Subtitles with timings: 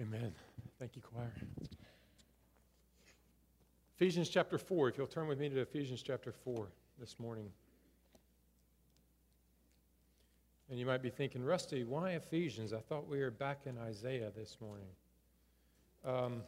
[0.00, 0.32] Amen.
[0.78, 1.30] Thank you, choir.
[3.96, 6.68] Ephesians chapter 4, if you'll turn with me to Ephesians chapter 4
[6.98, 7.50] this morning.
[10.70, 12.72] And you might be thinking, Rusty, why Ephesians?
[12.72, 14.86] I thought we were back in Isaiah this morning.
[16.02, 16.44] Um,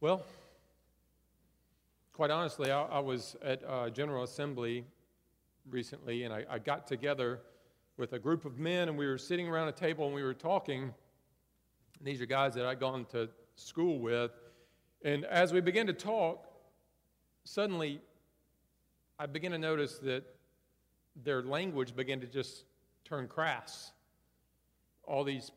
[0.00, 0.24] well,
[2.14, 4.86] quite honestly, I, I was at uh, General Assembly
[5.68, 7.40] recently, and I, I got together
[7.96, 10.34] with a group of men, and we were sitting around a table and we were
[10.34, 10.82] talking.
[10.82, 10.92] And
[12.02, 14.32] These are guys that I'd gone to school with.
[15.02, 16.46] And as we began to talk,
[17.44, 18.00] suddenly
[19.18, 20.24] I began to notice that
[21.24, 22.64] their language began to just
[23.04, 23.92] turn crass.
[25.04, 25.50] All these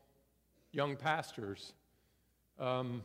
[0.72, 1.72] young pastors.
[2.58, 3.02] Um,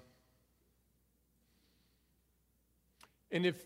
[3.31, 3.65] and if,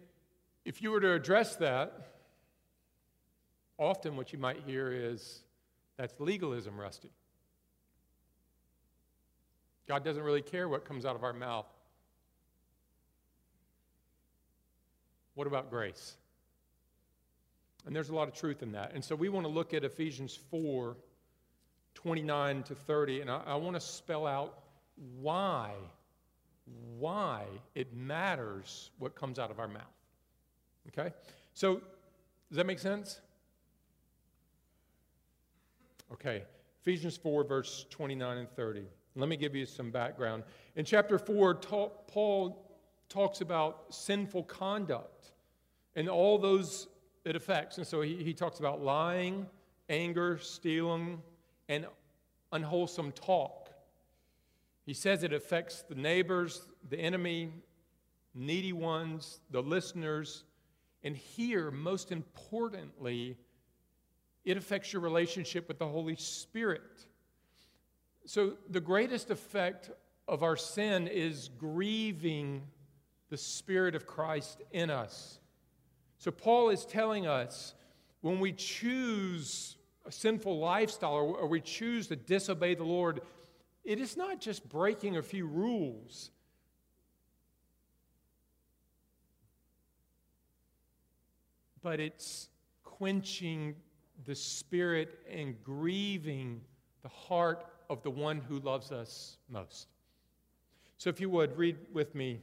[0.66, 2.08] if you were to address that,
[3.78, 5.42] often what you might hear is
[6.00, 7.10] that's legalism, Rusty.
[9.86, 11.66] God doesn't really care what comes out of our mouth.
[15.36, 16.16] What about grace?
[17.86, 18.94] And there's a lot of truth in that.
[18.94, 20.96] And so we want to look at Ephesians 4
[21.96, 24.60] 29 to 30, and I, I want to spell out
[25.20, 25.74] why,
[26.98, 27.44] why
[27.76, 29.84] it matters what comes out of our mouth.
[30.88, 31.14] Okay?
[31.54, 31.82] So,
[32.50, 33.20] does that make sense?
[36.12, 36.44] Okay,
[36.82, 38.84] Ephesians 4, verse 29 and 30.
[39.16, 40.44] Let me give you some background.
[40.76, 42.66] In chapter 4, Paul
[43.10, 45.32] talks about sinful conduct
[45.96, 46.88] and all those
[47.26, 47.78] it affects.
[47.78, 49.46] And so he, he talks about lying,
[49.90, 51.22] anger, stealing,
[51.68, 51.86] and
[52.52, 53.70] unwholesome talk.
[54.86, 57.52] He says it affects the neighbors, the enemy,
[58.34, 60.44] needy ones, the listeners,
[61.04, 63.38] and here, most importantly,
[64.50, 67.06] it affects your relationship with the Holy Spirit.
[68.26, 69.92] So, the greatest effect
[70.28, 72.64] of our sin is grieving
[73.30, 75.40] the Spirit of Christ in us.
[76.18, 77.76] So, Paul is telling us
[78.22, 79.78] when we choose
[80.08, 83.22] a sinful lifestyle or, we choose to disobey the Lord,
[83.84, 86.32] it is not just breaking a few rules.
[91.84, 92.50] But it's
[92.84, 93.76] quenching
[94.26, 96.62] the spirit and grieving
[97.02, 99.88] the heart of the one who loves us most.
[100.98, 102.42] So, if you would, read with me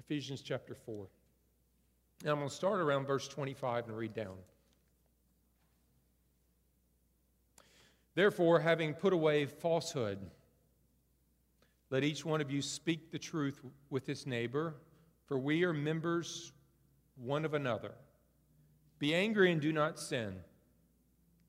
[0.00, 1.06] Ephesians chapter 4.
[2.22, 4.36] And I'm going to start around verse 25 and read down.
[8.14, 10.18] Therefore, having put away falsehood,
[11.90, 14.74] let each one of you speak the truth with his neighbor,
[15.26, 16.52] for we are members
[17.16, 17.92] one of another.
[18.98, 20.36] Be angry and do not sin.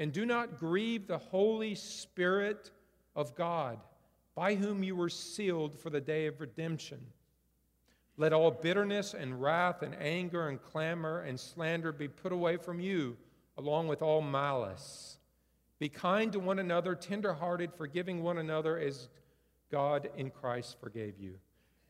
[0.00, 2.70] And do not grieve the Holy Spirit
[3.14, 3.78] of God,
[4.34, 6.98] by whom you were sealed for the day of redemption.
[8.16, 12.80] Let all bitterness and wrath and anger and clamor and slander be put away from
[12.80, 13.18] you,
[13.58, 15.18] along with all malice.
[15.78, 19.10] Be kind to one another, tenderhearted, forgiving one another as
[19.70, 21.34] God in Christ forgave you.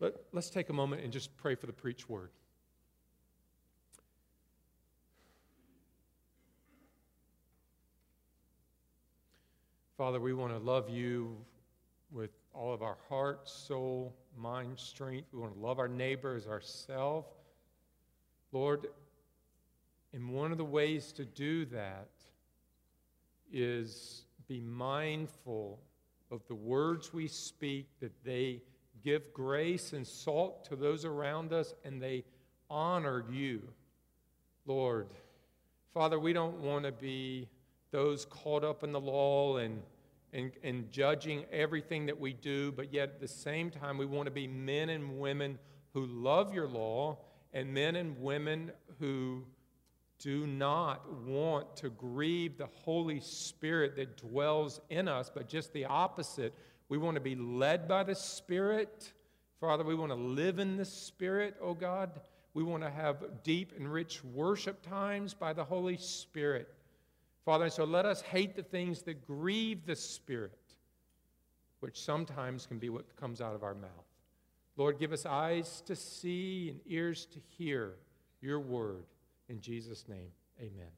[0.01, 2.31] Let, us take a moment and just pray for the preach word.
[10.01, 11.37] Father, we want to love you
[12.11, 15.29] with all of our heart, soul, mind, strength.
[15.31, 17.29] We want to love our neighbor as ourselves.
[18.51, 18.87] Lord,
[20.15, 22.09] and one of the ways to do that
[23.53, 25.79] is be mindful
[26.31, 28.63] of the words we speak, that they
[29.05, 32.25] give grace and salt to those around us and they
[32.71, 33.61] honor you.
[34.65, 35.09] Lord,
[35.93, 37.51] Father, we don't want to be
[37.91, 39.83] those caught up in the law and,
[40.33, 44.27] and, and judging everything that we do, but yet at the same time, we want
[44.27, 45.59] to be men and women
[45.93, 47.19] who love your law
[47.53, 49.45] and men and women who
[50.19, 55.87] do not want to grieve the Holy Spirit that dwells in us, but just the
[55.87, 56.55] opposite.
[56.89, 59.13] We want to be led by the Spirit.
[59.61, 62.21] Father, we want to live in the Spirit, oh God.
[62.53, 66.69] We want to have deep and rich worship times by the Holy Spirit.
[67.45, 70.59] Father, and so let us hate the things that grieve the Spirit,
[71.81, 73.91] which sometimes can be what comes out of our mouth.
[74.77, 77.97] Lord, give us eyes to see and ears to hear
[78.41, 79.05] your word.
[79.49, 80.91] In Jesus' name, amen.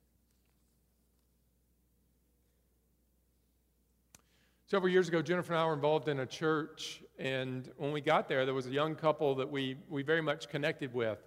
[4.66, 8.26] Several years ago, Jennifer and I were involved in a church, and when we got
[8.26, 11.18] there, there was a young couple that we, we very much connected with.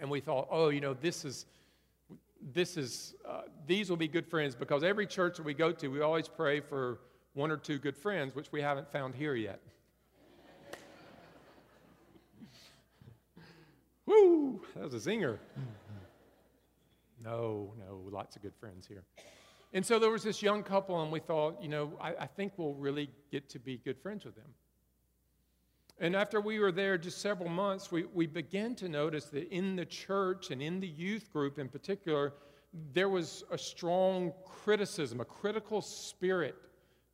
[0.00, 1.46] And we thought, oh, you know, this is,
[2.52, 5.88] this is, uh, these will be good friends because every church that we go to,
[5.88, 7.00] we always pray for
[7.34, 9.60] one or two good friends, which we haven't found here yet.
[14.06, 14.60] Woo!
[14.74, 15.38] That was a zinger.
[17.24, 19.04] No, no, lots of good friends here.
[19.72, 22.54] And so there was this young couple, and we thought, you know, I, I, think
[22.56, 24.48] we'll really get to be good friends with them.
[26.00, 29.74] And after we were there just several months, we, we began to notice that in
[29.74, 32.34] the church and in the youth group in particular,
[32.92, 36.54] there was a strong criticism, a critical spirit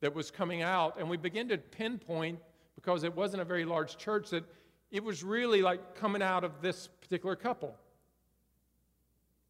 [0.01, 0.99] that was coming out.
[0.99, 2.37] And we began to pinpoint,
[2.75, 4.43] because it wasn't a very large church, that
[4.91, 7.73] it was really like coming out of this particular couple,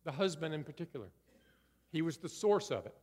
[0.05, 1.07] the husband in particular.
[1.91, 2.95] He was the source of it.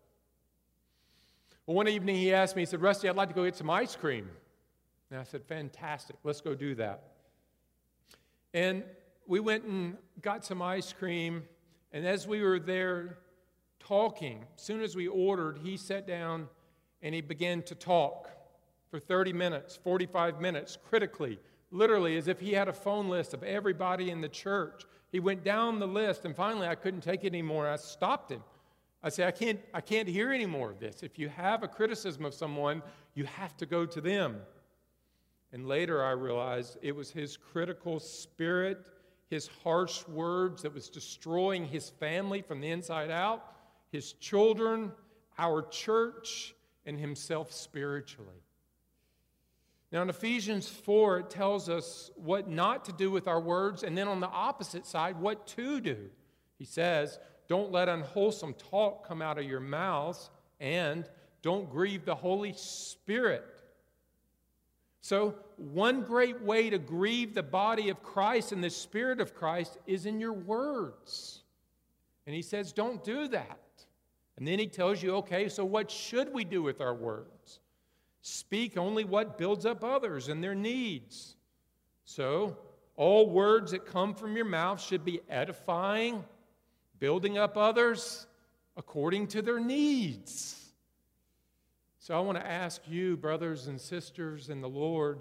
[1.66, 3.68] Well, one evening he asked me, he said, Rusty, I'd like to go get some
[3.68, 4.30] ice cream.
[5.12, 7.02] And I said, Fantastic, let's go do that.
[8.54, 8.82] And
[9.26, 11.42] we went and got some ice cream.
[11.92, 13.18] And as we were there
[13.78, 16.48] talking, as soon as we ordered, he sat down
[17.02, 18.30] and he began to talk
[18.90, 21.38] for 30 minutes, 45 minutes, critically,
[21.70, 24.86] literally as if he had a phone list of everybody in the church.
[25.10, 27.68] He went down the list, and finally I couldn't take it anymore.
[27.68, 28.42] I stopped him.
[29.02, 31.02] I said, I can't, I can't hear any more of this.
[31.02, 32.82] If you have a criticism of someone,
[33.14, 34.40] you have to go to them.
[35.52, 38.78] And later I realized it was his critical spirit,
[39.28, 43.44] his harsh words that was destroying his family from the inside out,
[43.90, 44.92] his children,
[45.38, 46.54] our church,
[46.86, 48.42] and himself spiritually.
[49.92, 53.96] Now, in Ephesians 4, it tells us what not to do with our words, and
[53.96, 56.08] then on the opposite side, what to do.
[56.58, 61.06] He says, Don't let unwholesome talk come out of your mouths, and
[61.42, 63.44] don't grieve the Holy Spirit.
[65.02, 69.76] So, one great way to grieve the body of Christ and the Spirit of Christ
[69.86, 71.42] is in your words.
[72.26, 73.58] And he says, Don't do that.
[74.36, 77.60] And then he tells you, okay, so what should we do with our words?
[78.22, 81.36] Speak only what builds up others and their needs.
[82.04, 82.56] So,
[82.96, 86.24] all words that come from your mouth should be edifying,
[87.00, 88.26] building up others
[88.76, 90.61] according to their needs.
[92.04, 95.20] So, I want to ask you, brothers and sisters in the Lord,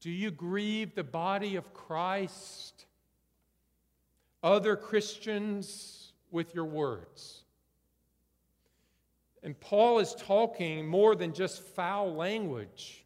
[0.00, 2.86] do you grieve the body of Christ,
[4.42, 7.44] other Christians, with your words?
[9.44, 13.04] And Paul is talking more than just foul language,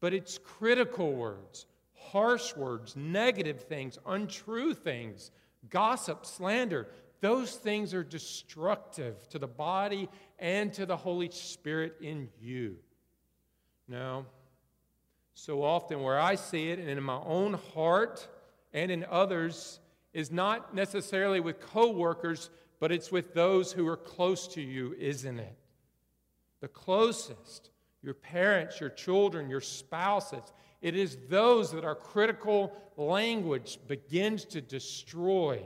[0.00, 1.64] but it's critical words,
[1.94, 5.30] harsh words, negative things, untrue things,
[5.70, 6.86] gossip, slander.
[7.24, 12.76] Those things are destructive to the body and to the Holy Spirit in you.
[13.88, 14.26] Now,
[15.32, 18.28] so often where I see it and in my own heart
[18.74, 19.80] and in others
[20.12, 25.38] is not necessarily with coworkers, but it's with those who are close to you, isn't
[25.38, 25.56] it?
[26.60, 27.70] The closest,
[28.02, 30.52] your parents, your children, your spouses.
[30.82, 35.62] It is those that our critical language begins to destroy.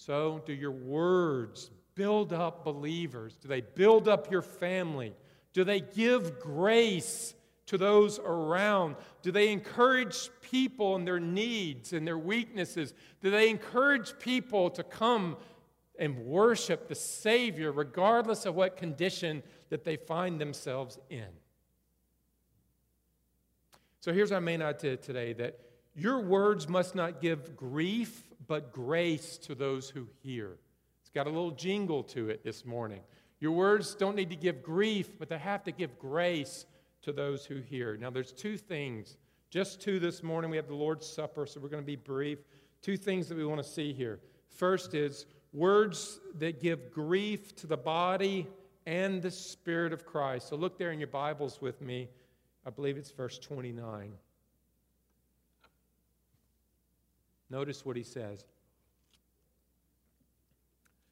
[0.00, 3.36] So, do your words build up believers?
[3.36, 5.12] Do they build up your family?
[5.52, 7.34] Do they give grace
[7.66, 8.96] to those around?
[9.20, 12.94] Do they encourage people in their needs and their weaknesses?
[13.20, 15.36] Do they encourage people to come
[16.00, 21.28] and worship the Savior regardless of what condition that they find themselves in.
[24.00, 25.60] So here's our main idea today that
[25.94, 30.58] your words must not give grief, but grace to those who hear.
[31.00, 32.98] It's got a little jingle to it this morning.
[33.38, 36.66] Your words don't need to give grief, but they have to give grace
[37.02, 37.96] to those who hear.
[37.96, 39.18] Now, there's two things,
[39.50, 40.50] just two this morning.
[40.50, 42.40] We have the Lord's Supper, so we're going to be brief.
[42.82, 44.18] Two things that we want to see here.
[44.48, 48.48] First is words that give grief to the body
[48.84, 50.48] and the Spirit of Christ.
[50.48, 52.08] So look there in your Bibles with me.
[52.66, 54.10] I believe it's verse 29.
[57.50, 58.44] Notice what he says.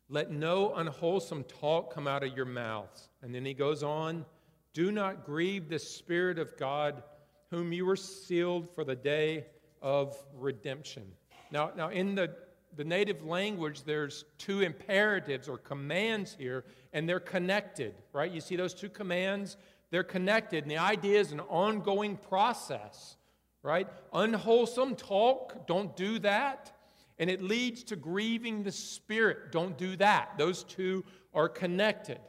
[0.09, 3.09] Let no unwholesome talk come out of your mouths.
[3.23, 4.25] And then he goes on
[4.73, 7.02] Do not grieve the Spirit of God,
[7.50, 9.47] whom you were sealed for the day
[9.83, 11.04] of redemption.
[11.50, 12.35] Now, now in the
[12.76, 18.30] the native language, there's two imperatives or commands here, and they're connected, right?
[18.30, 19.57] You see those two commands?
[19.90, 23.16] They're connected, and the idea is an ongoing process,
[23.62, 23.88] right?
[24.12, 26.73] Unwholesome talk, don't do that.
[27.19, 30.38] And it leads to grieving the Spirit, don't do that.
[30.38, 32.21] Those two are connected.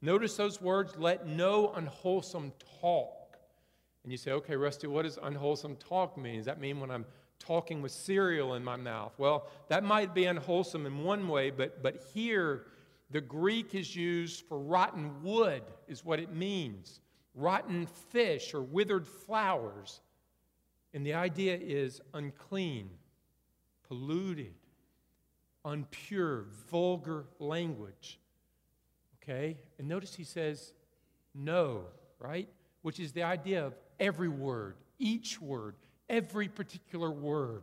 [0.00, 3.36] Notice those words let no unwholesome talk.
[4.04, 6.36] And you say, okay, Rusty, what does unwholesome talk mean?
[6.36, 7.04] Does that mean when I'm
[7.38, 9.14] talking with cereal in my mouth.
[9.18, 12.66] Well, that might be unwholesome in one way, but, but here
[13.10, 17.00] the Greek is used for rotten wood, is what it means
[17.34, 20.00] rotten fish or withered flowers.
[20.94, 22.90] And the idea is unclean,
[23.86, 24.54] polluted,
[25.64, 28.18] unpure, vulgar language.
[29.22, 29.58] Okay?
[29.78, 30.72] And notice he says
[31.34, 31.84] no,
[32.18, 32.48] right?
[32.82, 35.74] Which is the idea of every word, each word,
[36.08, 37.62] every particular word.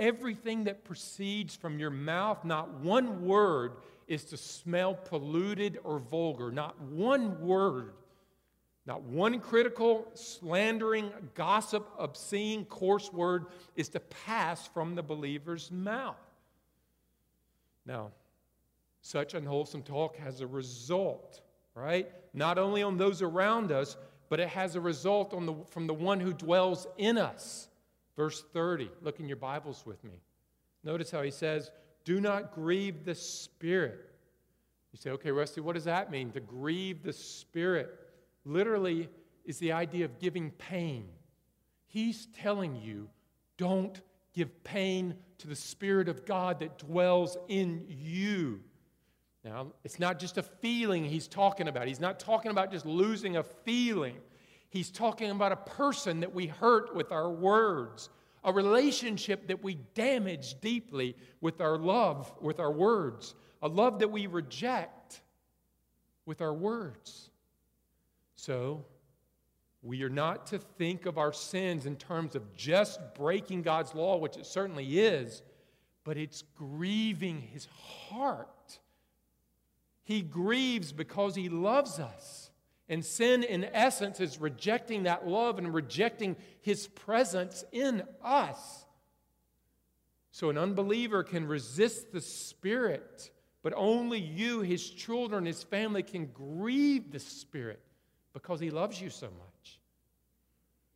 [0.00, 3.74] Everything that proceeds from your mouth, not one word
[4.08, 6.50] is to smell polluted or vulgar.
[6.50, 7.94] Not one word.
[8.86, 16.16] Not one critical, slandering, gossip, obscene, coarse word is to pass from the believer's mouth.
[17.86, 18.10] Now,
[19.00, 21.40] such unwholesome talk has a result,
[21.74, 22.10] right?
[22.34, 23.96] Not only on those around us,
[24.28, 27.68] but it has a result the, from the one who dwells in us.
[28.16, 30.14] Verse 30, look in your Bibles with me.
[30.82, 31.70] Notice how he says,
[32.04, 34.10] Do not grieve the Spirit.
[34.92, 36.30] You say, okay, Rusty, what does that mean?
[36.32, 37.98] To grieve the Spirit
[38.44, 39.08] literally
[39.44, 41.08] is the idea of giving pain.
[41.86, 43.08] He's telling you,
[43.56, 44.00] don't
[44.32, 48.60] give pain to the Spirit of God that dwells in you.
[49.44, 51.86] Now, it's not just a feeling he's talking about.
[51.86, 54.16] He's not talking about just losing a feeling.
[54.70, 58.08] He's talking about a person that we hurt with our words,
[58.42, 64.10] a relationship that we damage deeply with our love, with our words, a love that
[64.10, 65.20] we reject
[66.26, 67.30] with our words.
[68.36, 68.84] So,
[69.84, 74.16] we are not to think of our sins in terms of just breaking God's law,
[74.16, 75.42] which it certainly is,
[76.04, 77.66] but it's grieving his
[78.08, 78.78] heart.
[80.04, 82.50] He grieves because he loves us.
[82.88, 88.86] And sin, in essence, is rejecting that love and rejecting his presence in us.
[90.30, 93.30] So an unbeliever can resist the Spirit,
[93.62, 97.80] but only you, his children, his family, can grieve the Spirit
[98.34, 99.80] because he loves you so much.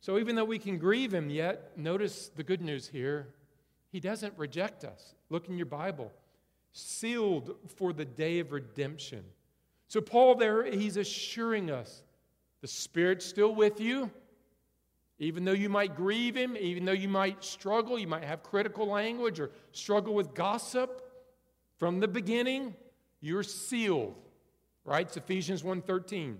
[0.01, 3.33] So even though we can grieve him, yet, notice the good news here
[3.91, 5.15] he doesn't reject us.
[5.29, 6.11] Look in your Bible.
[6.71, 9.23] Sealed for the day of redemption.
[9.87, 12.03] So, Paul, there, he's assuring us
[12.61, 14.11] the Spirit's still with you.
[15.17, 18.87] Even though you might grieve him, even though you might struggle, you might have critical
[18.87, 21.01] language or struggle with gossip,
[21.77, 22.75] from the beginning,
[23.19, 24.15] you're sealed.
[24.85, 25.07] Right?
[25.07, 26.37] It's Ephesians 1:13.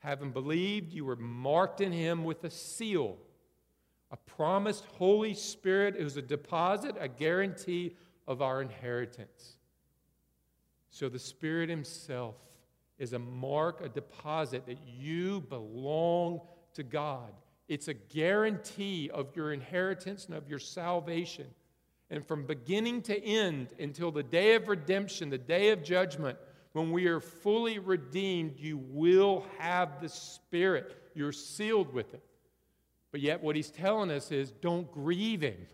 [0.00, 3.16] Having believed, you were marked in him with a seal,
[4.10, 9.56] a promised Holy Spirit who's a deposit, a guarantee of our inheritance.
[10.90, 12.34] So the Spirit Himself
[12.98, 16.40] is a mark, a deposit that you belong
[16.74, 17.32] to God.
[17.68, 21.46] It's a guarantee of your inheritance and of your salvation.
[22.10, 26.36] And from beginning to end until the day of redemption, the day of judgment,
[26.72, 30.96] when we are fully redeemed, you will have the Spirit.
[31.14, 32.22] You're sealed with it.
[33.10, 35.66] But yet, what he's telling us is don't grieve him.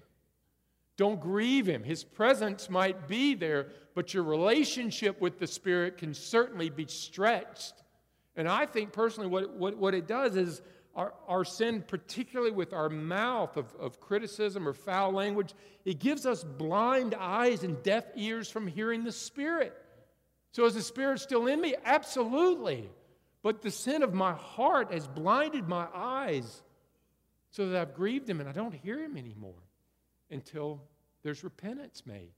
[0.97, 1.85] Don't grieve him.
[1.85, 7.75] His presence might be there, but your relationship with the Spirit can certainly be stretched.
[8.35, 10.63] And I think personally, what, what, what it does is
[10.95, 16.25] our, our sin, particularly with our mouth of, of criticism or foul language, it gives
[16.25, 19.77] us blind eyes and deaf ears from hearing the Spirit.
[20.57, 21.75] So, is the Spirit still in me?
[21.85, 22.89] Absolutely.
[23.43, 26.63] But the sin of my heart has blinded my eyes
[27.51, 29.63] so that I've grieved Him and I don't hear Him anymore
[30.31, 30.81] until
[31.23, 32.31] there's repentance made.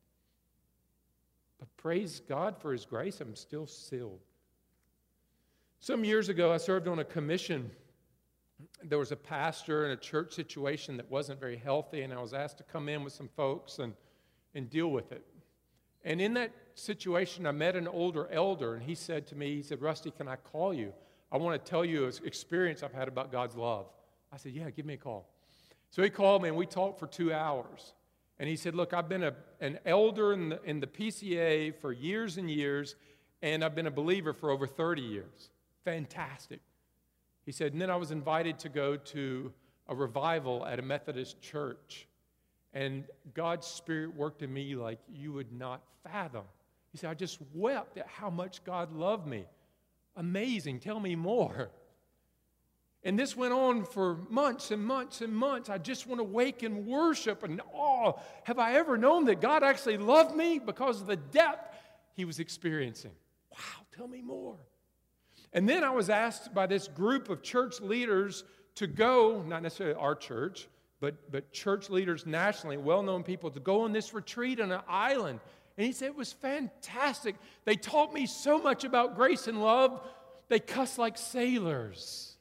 [1.61, 4.19] But praise God for His grace, I'm still sealed.
[5.79, 7.71] Some years ago, I served on a commission.
[8.83, 12.35] There was a pastor in a church situation that wasn't very healthy, and I was
[12.35, 13.95] asked to come in with some folks and,
[14.57, 15.25] and deal with it.
[16.05, 19.63] And in that situation, I met an older elder, and he said to me, He
[19.63, 20.93] said, Rusty, can I call you?
[21.31, 23.87] I want to tell you an experience I've had about God's love.
[24.33, 25.29] I said, Yeah, give me a call.
[25.91, 27.95] So he called me and we talked for two hours.
[28.39, 31.93] And he said, Look, I've been a, an elder in the, in the PCA for
[31.93, 32.95] years and years,
[33.43, 35.51] and I've been a believer for over 30 years.
[35.85, 36.61] Fantastic.
[37.45, 39.53] He said, And then I was invited to go to
[39.89, 42.07] a revival at a Methodist church.
[42.75, 43.05] And
[43.35, 46.45] God's Spirit worked in me like you would not fathom.
[46.99, 49.47] Said, I just wept at how much God loved me.
[50.17, 50.81] Amazing.
[50.81, 51.71] Tell me more.
[53.05, 55.71] And this went on for months and months and months.
[55.71, 59.63] I just want to wake in worship and oh, have I ever known that God
[59.63, 61.77] actually loved me because of the depth
[62.15, 63.13] he was experiencing?
[63.53, 64.57] Wow, tell me more.
[65.53, 69.95] And then I was asked by this group of church leaders to go, not necessarily
[69.95, 70.69] our church,
[71.01, 74.81] but, but church leaders nationally, well known people, to go on this retreat on an
[74.89, 75.41] island.
[75.79, 77.37] And he said it was fantastic.
[77.65, 80.05] They taught me so much about grace and love,
[80.49, 82.37] they cuss like sailors.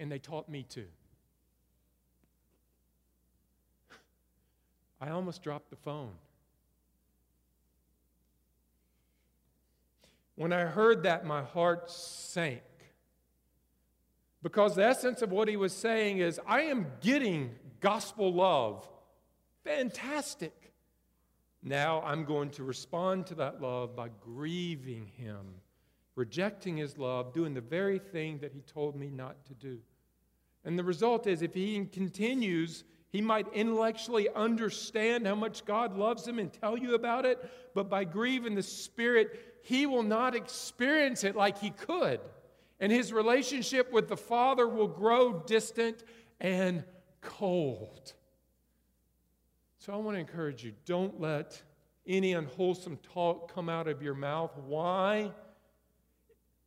[0.00, 0.86] And they taught me too.
[5.02, 6.12] I almost dropped the phone.
[10.34, 12.62] When I heard that, my heart sank.
[14.42, 17.50] Because the essence of what he was saying is I am getting
[17.80, 18.88] gospel love.
[19.62, 20.61] Fantastic.
[21.62, 25.54] Now I'm going to respond to that love by grieving him,
[26.16, 29.78] rejecting his love, doing the very thing that he told me not to do.
[30.64, 36.26] And the result is, if he continues, he might intellectually understand how much God loves
[36.26, 37.38] him and tell you about it,
[37.74, 42.20] but by grieving the Spirit, he will not experience it like he could
[42.82, 46.02] and his relationship with the Father will grow distant
[46.40, 46.82] and
[47.20, 48.12] cold.
[49.84, 51.60] So I want to encourage you don't let
[52.06, 54.56] any unwholesome talk come out of your mouth.
[54.64, 55.32] Why?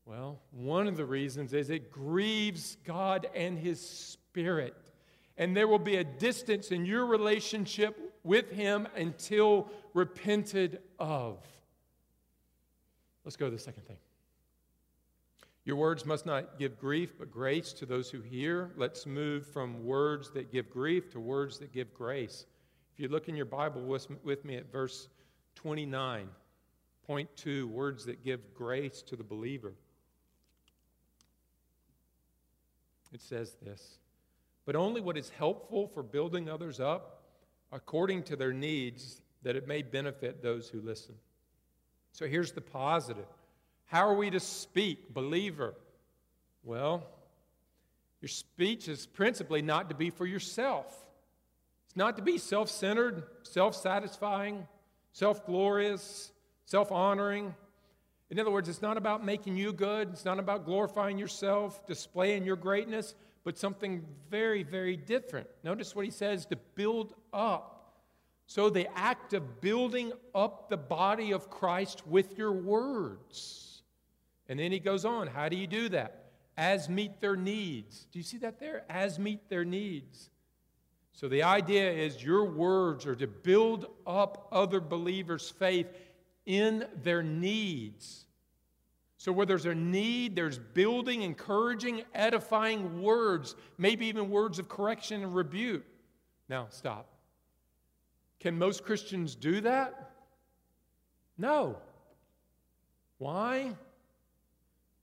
[0.03, 4.75] Well, one of the reasons is it grieves God and his spirit.
[5.37, 11.37] And there will be a distance in your relationship with him until repented of.
[13.23, 13.97] Let's go to the second thing.
[15.63, 18.71] Your words must not give grief, but grace to those who hear.
[18.75, 22.45] Let's move from words that give grief to words that give grace.
[22.95, 25.09] If you look in your Bible with, me at verse
[25.55, 26.29] 29,
[27.05, 29.73] point two words that give grace to the believer.
[33.13, 33.97] It says this
[34.65, 37.23] But only what is helpful for building others up
[37.73, 41.15] according to their needs, that it may benefit those who listen.
[42.13, 43.25] So here's the positive
[43.87, 45.75] how are we to speak, believer?
[46.63, 47.05] Well,
[48.21, 51.04] your speech is principally not to be for yourself.
[51.95, 54.67] It's not to be self centered, self satisfying,
[55.13, 56.31] self glorious,
[56.65, 57.55] self honoring.
[58.29, 62.43] In other words, it's not about making you good, it's not about glorifying yourself, displaying
[62.43, 65.47] your greatness, but something very, very different.
[65.63, 67.75] Notice what he says to build up
[68.47, 73.81] so, the act of building up the body of Christ with your words.
[74.47, 75.27] And then he goes on.
[75.27, 76.25] How do you do that?
[76.55, 78.05] As meet their needs.
[78.11, 78.85] Do you see that there?
[78.87, 80.29] As meet their needs.
[81.15, 85.87] So, the idea is your words are to build up other believers' faith
[86.45, 88.25] in their needs.
[89.15, 95.23] So, where there's a need, there's building, encouraging, edifying words, maybe even words of correction
[95.23, 95.85] and rebuke.
[96.49, 97.07] Now, stop.
[98.41, 100.11] Can most Christians do that?
[101.37, 101.77] No.
[103.19, 103.73] Why?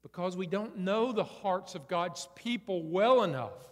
[0.02, 3.71] Because we don't know the hearts of God's people well enough.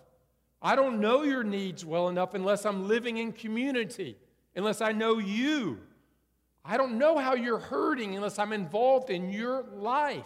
[0.62, 4.16] I don't know your needs well enough unless I'm living in community,
[4.54, 5.78] unless I know you.
[6.64, 10.24] I don't know how you're hurting unless I'm involved in your life.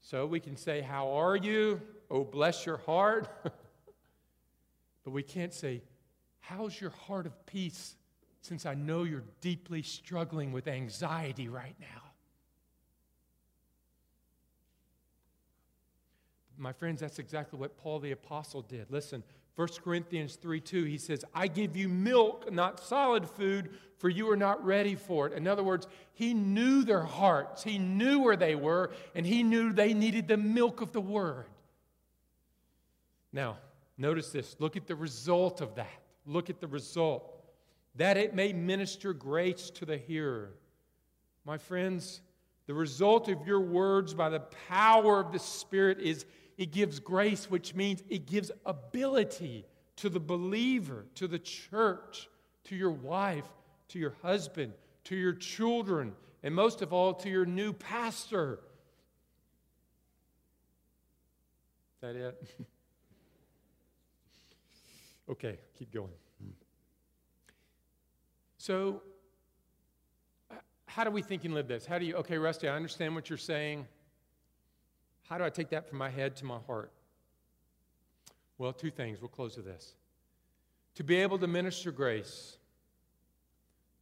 [0.00, 1.80] So we can say, How are you?
[2.10, 3.26] Oh, bless your heart.
[5.04, 5.82] but we can't say,
[6.38, 7.96] How's your heart of peace
[8.42, 12.03] since I know you're deeply struggling with anxiety right now?
[16.56, 18.90] My friends, that's exactly what Paul the Apostle did.
[18.90, 19.22] Listen,
[19.56, 24.28] 1 Corinthians 3 2, he says, I give you milk, not solid food, for you
[24.30, 25.32] are not ready for it.
[25.32, 29.72] In other words, he knew their hearts, he knew where they were, and he knew
[29.72, 31.46] they needed the milk of the word.
[33.32, 33.58] Now,
[33.96, 34.56] notice this.
[34.58, 36.02] Look at the result of that.
[36.26, 37.30] Look at the result.
[37.96, 40.50] That it may minister grace to the hearer.
[41.44, 42.20] My friends,
[42.66, 46.24] the result of your words by the power of the Spirit is
[46.56, 52.28] it gives grace, which means it gives ability to the believer, to the church,
[52.64, 53.46] to your wife,
[53.88, 54.72] to your husband,
[55.04, 56.12] to your children,
[56.42, 58.60] and most of all, to your new pastor.
[61.94, 62.56] Is that it?
[65.26, 66.12] Okay, keep going.
[68.58, 69.02] So,
[70.86, 71.86] how do we think and live this?
[71.86, 73.86] How do you, okay, Rusty, I understand what you're saying.
[75.28, 76.92] How do I take that from my head to my heart?
[78.58, 79.20] Well, two things.
[79.20, 79.94] We'll close with this.
[80.96, 82.56] To be able to minister grace,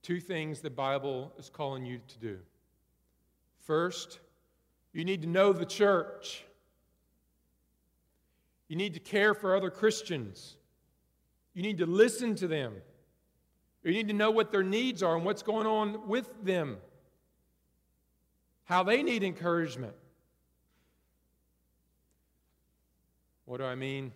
[0.03, 2.39] two things the Bible is calling you to do.
[3.61, 4.19] First,
[4.93, 6.45] you need to know the church.
[8.69, 10.57] You need to care for other Christians.
[11.55, 12.75] You need to listen to them.
[13.85, 16.77] You need to know what their needs are and what's going on with them,
[18.65, 19.95] how they need encouragement.
[23.53, 24.13] What do I mean?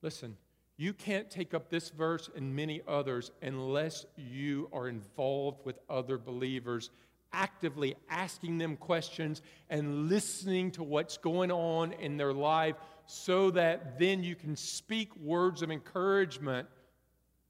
[0.00, 0.38] Listen,
[0.78, 6.16] you can't take up this verse and many others unless you are involved with other
[6.16, 6.88] believers,
[7.34, 13.98] actively asking them questions and listening to what's going on in their life so that
[13.98, 16.66] then you can speak words of encouragement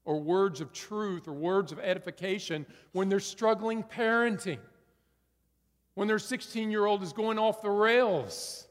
[0.03, 4.59] or words of truth or words of edification when they're struggling parenting,
[5.93, 8.64] when their 16 year old is going off the rails.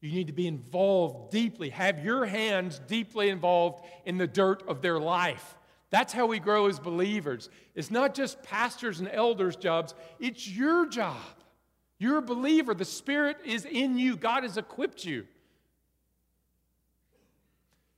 [0.00, 4.80] You need to be involved deeply, have your hands deeply involved in the dirt of
[4.80, 5.56] their life.
[5.90, 7.48] That's how we grow as believers.
[7.74, 11.16] It's not just pastors and elders' jobs, it's your job.
[11.98, 12.74] You're a believer.
[12.74, 15.26] The Spirit is in you, God has equipped you.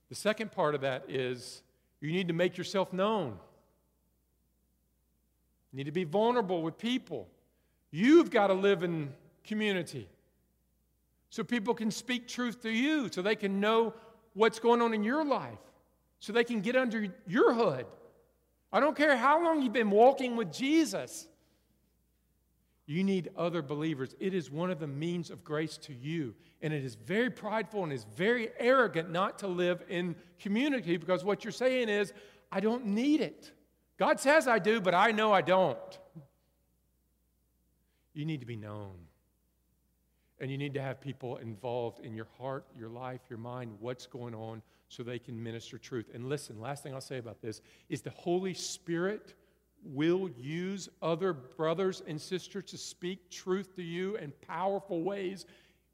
[0.08, 1.62] The second part of that is
[2.00, 3.38] you need to make yourself known.
[5.70, 7.28] You need to be vulnerable with people.
[7.90, 9.12] You've got to live in
[9.44, 10.08] community
[11.30, 13.94] so people can speak truth to you, so they can know
[14.34, 15.58] what's going on in your life,
[16.18, 17.86] so they can get under your hood.
[18.72, 21.26] I don't care how long you've been walking with Jesus.
[22.86, 24.16] You need other believers.
[24.18, 26.34] It is one of the means of grace to you.
[26.60, 31.24] And it is very prideful and is very arrogant not to live in community because
[31.24, 32.12] what you're saying is,
[32.50, 33.52] I don't need it.
[33.96, 35.98] God says I do, but I know I don't.
[38.12, 38.96] You need to be known.
[40.40, 44.06] And you need to have people involved in your heart, your life, your mind, what's
[44.06, 46.06] going on, so they can minister truth.
[46.14, 49.34] And listen, last thing I'll say about this is the Holy Spirit
[49.84, 55.46] will use other brothers and sisters to speak truth to you in powerful ways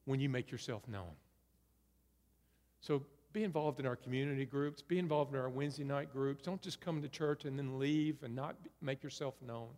[0.04, 1.10] when you make yourself known.
[2.80, 6.42] So be involved in our community groups, be involved in our Wednesday night groups.
[6.42, 9.68] Don't just come to church and then leave and not make yourself known.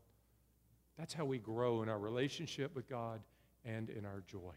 [0.98, 3.20] That's how we grow in our relationship with God
[3.64, 4.52] and in our joy.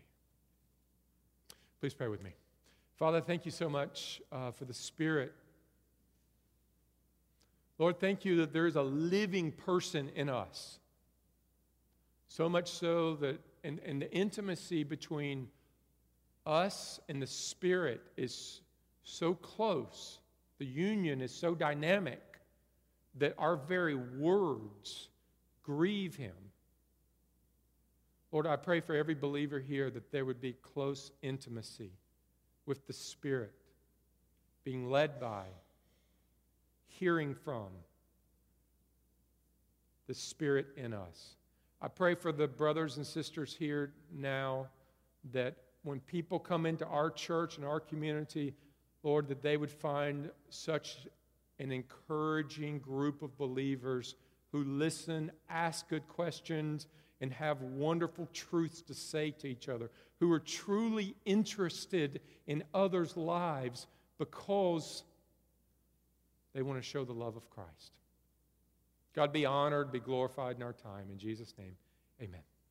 [1.80, 2.32] Please pray with me.
[2.98, 5.34] Father, thank you so much uh, for the Spirit.
[7.80, 10.78] Lord, thank you that there is a living person in us.
[12.28, 15.48] So much so that, and, and the intimacy between
[16.46, 18.62] us and the Spirit is
[19.04, 20.20] so close,
[20.60, 22.22] the union is so dynamic
[23.18, 25.10] that our very words
[25.64, 26.36] grieve Him.
[28.32, 31.92] Lord, I pray for every believer here that there would be close intimacy
[32.66, 33.54] with the Spirit,
[34.64, 35.46] being led by,
[36.88, 37.68] hearing from
[40.08, 41.36] the Spirit in us.
[41.82, 44.68] I pray for the brothers and sisters here now
[45.34, 48.54] that when people come into our church and our community,
[49.04, 51.08] Lord, that they would find such
[51.60, 54.16] an encouraging group of believers
[54.52, 56.88] who listen, ask good questions,
[57.22, 63.16] and have wonderful truths to say to each other, who are truly interested in others'
[63.16, 65.04] lives because
[66.54, 67.92] they want to show the love of Christ.
[69.14, 71.06] God be honored, be glorified in our time.
[71.12, 71.76] In Jesus' name,
[72.22, 72.42] amen.